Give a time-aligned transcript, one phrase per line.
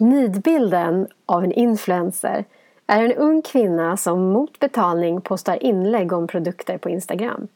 [0.00, 2.44] Nidbilden av en influencer
[2.86, 7.48] är en ung kvinna som mot betalning postar inlägg om produkter på Instagram.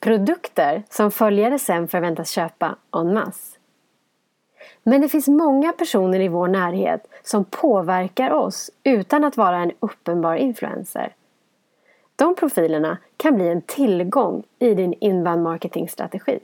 [0.00, 3.58] Produkter som följare sen förväntas köpa en masse.
[4.82, 9.72] Men det finns många personer i vår närhet som påverkar oss utan att vara en
[9.80, 11.14] uppenbar influencer.
[12.16, 16.38] De profilerna kan bli en tillgång i din inbound marketingstrategi.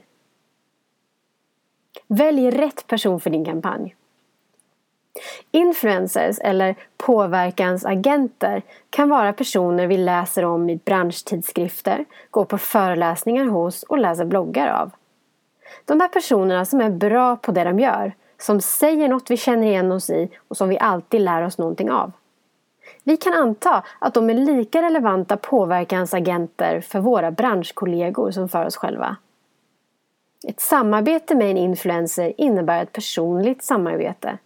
[2.07, 3.95] Välj rätt person för din kampanj.
[5.51, 13.83] Influencers eller påverkansagenter kan vara personer vi läser om i branschtidskrifter, går på föreläsningar hos
[13.83, 14.91] och läser bloggar av.
[15.85, 19.67] De där personerna som är bra på det de gör, som säger något vi känner
[19.67, 22.11] igen oss i och som vi alltid lär oss någonting av.
[23.03, 28.75] Vi kan anta att de är lika relevanta påverkansagenter för våra branschkollegor som för oss
[28.75, 29.15] själva.
[30.47, 34.37] Ett samarbete med en influencer innebär ett personligt samarbete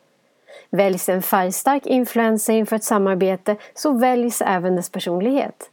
[0.69, 5.71] Väljs en färgstark influencer inför ett samarbete så väljs även dess personlighet.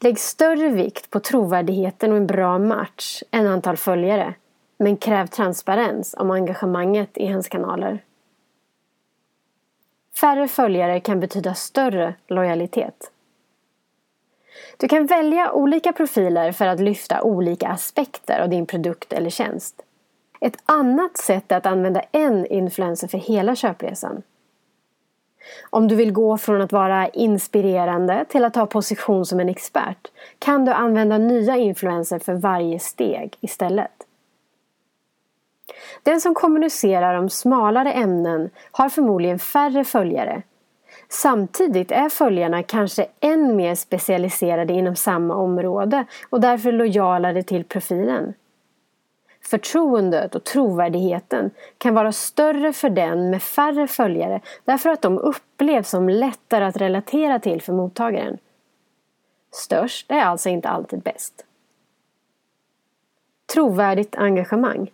[0.00, 4.34] Lägg större vikt på trovärdigheten och en bra match än antal följare.
[4.78, 8.04] Men kräv transparens om engagemanget i hans kanaler.
[10.20, 13.12] Färre följare kan betyda större lojalitet.
[14.76, 19.82] Du kan välja olika profiler för att lyfta olika aspekter av din produkt eller tjänst.
[20.40, 24.22] Ett annat sätt är att använda en influencer för hela köpresan.
[25.70, 30.08] Om du vill gå från att vara inspirerande till att ta position som en expert
[30.38, 34.06] kan du använda nya influenser för varje steg istället.
[36.02, 40.42] Den som kommunicerar om smalare ämnen har förmodligen färre följare.
[41.08, 48.34] Samtidigt är följarna kanske än mer specialiserade inom samma område och därför lojalare till profilen.
[49.42, 55.90] Förtroendet och trovärdigheten kan vara större för den med färre följare därför att de upplevs
[55.90, 58.38] som lättare att relatera till för mottagaren.
[59.52, 61.44] Störst är alltså inte alltid bäst.
[63.54, 64.90] Trovärdigt engagemang.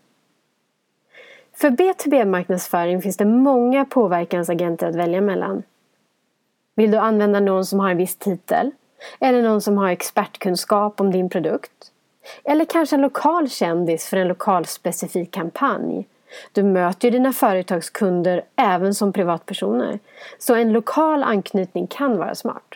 [1.52, 5.62] För B2B-marknadsföring finns det många påverkansagenter att välja mellan.
[6.74, 8.70] Vill du använda någon som har en viss titel?
[9.20, 11.92] Eller någon som har expertkunskap om din produkt?
[12.44, 16.06] Eller kanske en lokal kändis för en lokal specifik kampanj.
[16.52, 19.98] Du möter ju dina företagskunder även som privatpersoner.
[20.38, 22.74] Så en lokal anknytning kan vara smart.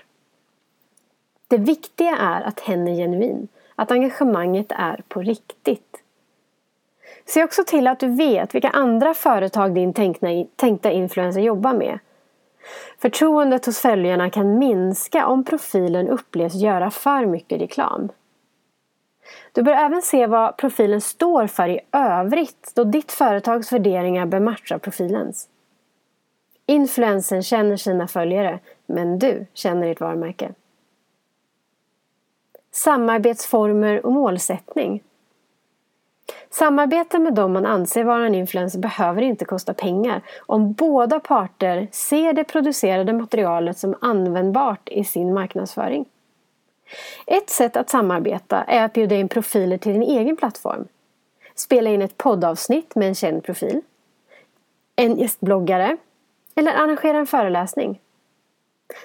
[1.48, 3.48] Det viktiga är att hen är genuin.
[3.74, 5.96] Att engagemanget är på riktigt.
[7.26, 9.92] Se också till att du vet vilka andra företag din
[10.56, 11.98] tänkta influencer jobbar med.
[12.98, 18.08] Förtroendet hos följarna kan minska om profilen upplevs göra för mycket reklam.
[19.52, 24.40] Du bör även se vad profilen står för i övrigt då ditt företags värderingar bör
[24.40, 25.48] matcha profilens.
[26.66, 30.52] Influensen känner sina följare, men du känner ditt varumärke.
[32.72, 35.02] Samarbetsformer och målsättning.
[36.50, 41.88] Samarbete med dem man anser vara en influencer behöver inte kosta pengar om båda parter
[41.92, 46.04] ser det producerade materialet som användbart i sin marknadsföring.
[47.26, 50.88] Ett sätt att samarbeta är att bjuda in profiler till din egen plattform.
[51.54, 53.80] Spela in ett poddavsnitt med en känd profil.
[54.96, 55.96] En gästbloggare.
[56.54, 58.00] Eller arrangera en föreläsning.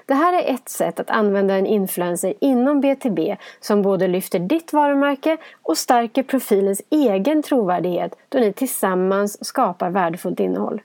[0.05, 4.73] Det här är ett sätt att använda en influencer inom BTB som både lyfter ditt
[4.73, 10.81] varumärke och stärker profilens egen trovärdighet då ni tillsammans skapar värdefullt innehåll.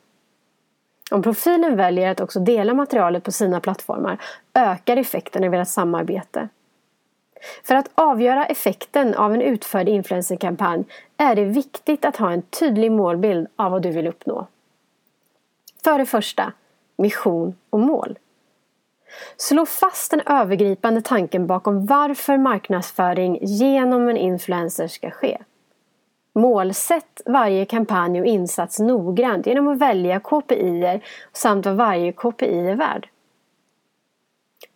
[1.10, 4.18] Om profilen väljer att också dela materialet på sina plattformar
[4.54, 6.48] ökar effekten av ert samarbete.
[7.64, 10.84] För att avgöra effekten av en utförd influencerkampanj
[11.16, 14.46] är det viktigt att ha en tydlig målbild av vad du vill uppnå.
[15.84, 16.52] För det första,
[16.96, 18.18] mission och mål.
[19.36, 25.38] Slå fast den övergripande tanken bakom varför marknadsföring genom en influencer ska ske.
[26.32, 31.00] Målsätt varje kampanj och insats noggrant genom att välja KPI
[31.32, 33.08] samt vad varje KPI är värd.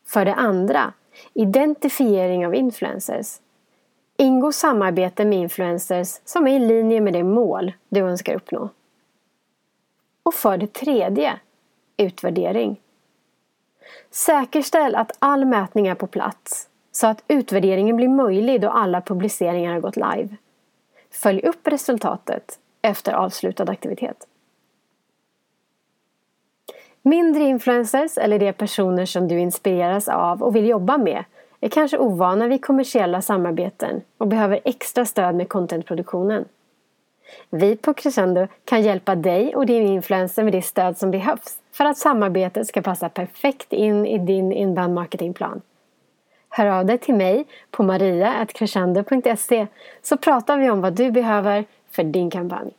[0.07, 0.93] För det andra,
[1.33, 3.41] Identifiering av influencers.
[4.17, 8.69] Ingå samarbete med influencers som är i linje med det mål du önskar uppnå.
[10.23, 11.39] Och för det tredje,
[11.97, 12.81] utvärdering.
[14.11, 19.73] Säkerställ att all mätning är på plats så att utvärderingen blir möjlig då alla publiceringar
[19.73, 20.37] har gått live.
[21.11, 24.27] Följ upp resultatet efter avslutad aktivitet.
[27.07, 31.25] Mindre influencers, eller de personer som du inspireras av och vill jobba med,
[31.61, 36.45] är kanske ovana vid kommersiella samarbeten och behöver extra stöd med contentproduktionen.
[37.51, 41.85] Vi på Crescendo kan hjälpa dig och din influencer med det stöd som behövs för
[41.85, 45.61] att samarbetet ska passa perfekt in i din inbound marketingplan.
[46.49, 49.67] Hör av dig till mig på maria.crescendo.se
[50.03, 52.73] så pratar vi om vad du behöver för din kampanj.